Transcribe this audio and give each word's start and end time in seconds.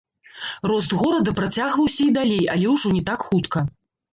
Рост 0.71 0.95
горада 1.01 1.33
працягваўся 1.39 2.01
і 2.07 2.11
далей, 2.17 2.43
але 2.55 2.67
ўжо 2.75 2.87
не 2.99 3.07
так 3.11 3.19
хутка. 3.31 3.59